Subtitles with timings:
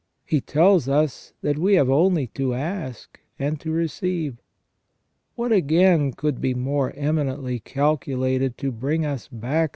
[0.25, 4.41] He tells us, that we have only to ask and to receive.
[5.35, 9.69] What, again, could be more eminently calculated to bring us back to the * S.